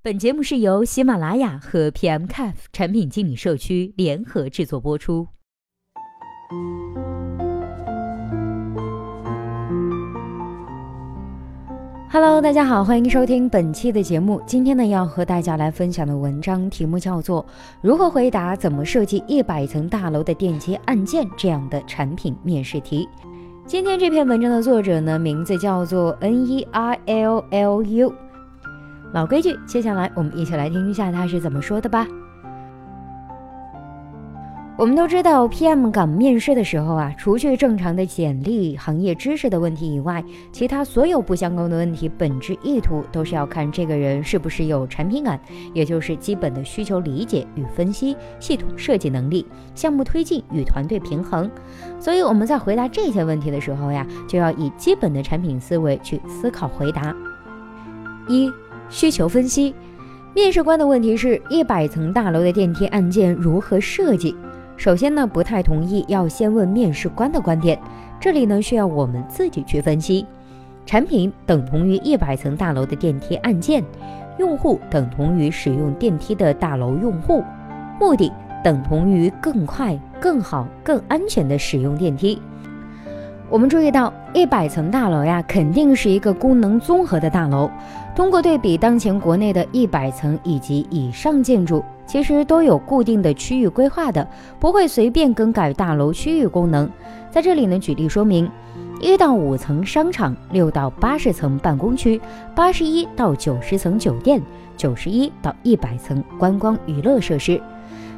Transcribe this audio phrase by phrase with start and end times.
[0.00, 5.28] 本节目是由喜马拉雅和 pm caf 产品经理社区联合制作播出。
[12.10, 14.42] Hello 大家好欢迎收听本期的节目。
[14.46, 17.44] 今天呢要和大家来分享的文章题目叫做
[17.82, 23.06] 如何回答怎么设计一百层大楼的电梯按键这样的产品面试题。
[23.68, 28.14] 今天这篇文章的作者呢，名字叫做 N E I L L U。
[29.12, 32.06] 老规矩，接下来我们一起来听一下他是怎么说的吧。
[34.78, 45.40] 我们都知道，PM 岗面试的时候啊，除去正常的简历、行业知识的问题以外，其他所有不相关的问题，本质意图都是要看这个人是不是有产品感，
[45.74, 51.50] 也就是基本的需求理解与分析、系统设计能力、项目推进与团队平衡。
[51.98, 57.12] 所以我们在回答这些问题的时候呀，就要以基本的产品思维去思考回答。
[58.28, 58.48] 一、
[58.88, 59.74] 需求分析。
[60.36, 64.36] 面试官的问题是一百层大楼的电梯按键如何设计？
[64.78, 67.76] 首先呢，不太同意，要先问面试官的观点。
[68.20, 70.24] 这里呢，需要我们自己去分析。
[70.86, 73.82] 产品等同于一百层大楼的电梯按键，
[74.38, 77.42] 用户等同于使用电梯的大楼用户，
[77.98, 82.40] 目的等同于更快、更好、更安全的使用电梯。
[83.50, 87.68] 我们注意到，一百层大楼呀，肯定是一个功能综合的大楼。
[88.14, 94.26] 通过对比当前国内的一百层以及以上建筑，其实都有固定的区域规划的，
[94.58, 96.90] 不会随便更改大楼区域功能。
[97.30, 98.50] 在这里呢，举例说明：
[98.98, 102.18] 一到五层商场，六到八十层办公区，
[102.56, 104.42] 八十一到九十层酒店，
[104.74, 107.60] 九十一到一百层观光娱乐设施。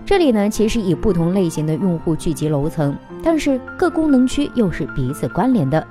[0.06, 5.84] 这里呢，其实以不同类型的用户聚集楼层，但是各功能区又是彼此关联的。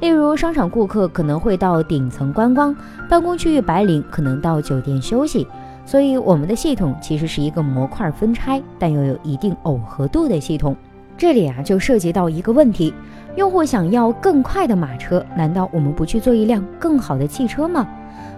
[0.00, 2.74] 例如，商场顾客可能会到顶层观光，
[3.08, 5.46] 办公区域白领可能到酒店休息。
[5.86, 10.76] 所以，我们的系统其实是一个模块分拆，但又有一定耦合度的系统。
[11.16, 12.92] 这里啊，就涉及到一个问题：
[13.36, 17.86] 用户想要更快的马车，难道我们不去做一辆更好的汽车吗？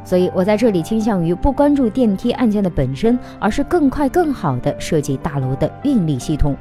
[0.05, 6.55] 所以我在这里倾向于不关注电梯按键的本身，而是更快、更好的设计大楼的运力系统。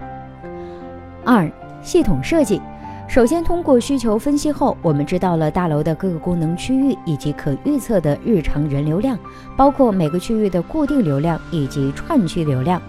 [1.26, 2.62] 二、系统设计。
[3.08, 9.18] 首先，通过需求分析后，我们知道了大楼的各个功能区域以及可预测的日常人流量，
[9.56, 12.82] 包括每个区域的固定流量以及串区流量。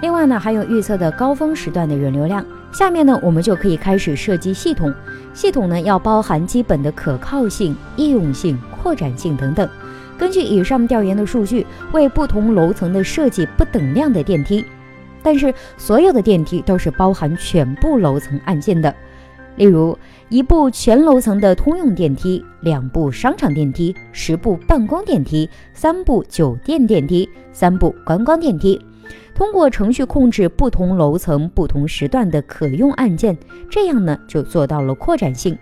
[0.00, 2.44] 另外呢，还有预测的高峰时段的人流量。
[2.72, 4.92] 下面呢，我们就可以开始设计系统。
[5.34, 9.68] 系统呢，要包含基本的可靠性、易用性、扩展性等等。
[10.18, 14.64] 根据以上调研的数据，为不同楼层的设计不等量的电梯，
[15.22, 18.92] 但是所有的电梯都是包含全部楼层按键的。
[19.56, 19.96] 例如，
[20.28, 28.80] 一部全楼层的通用电梯，两部商场电梯，十部办公电梯，三部酒店电梯，三部观光电梯，
[29.34, 33.36] 通过程序控制不同楼层不同时段的可用按键，
[33.70, 35.56] 这样呢就做到了扩展性。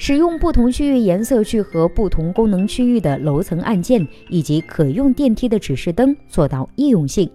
[0.00, 7.28] 使用不同区域颜色去和不同功能区域的楼层按键以及可用电梯的指示灯做到易用性。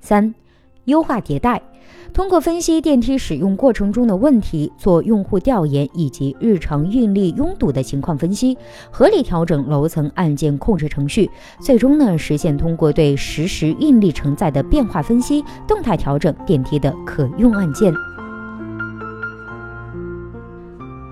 [0.00, 0.34] 三、
[0.86, 1.62] 优化迭代，
[2.12, 8.58] 通过分析电梯使用过程中的问题，做用户调研以及日常运力拥堵的情况分析，
[8.90, 11.30] 合理调整楼层按键控制程序，
[11.60, 17.92] 最终呢实现通过对实时运力承载的变化分析，动态调整电梯的可用按键。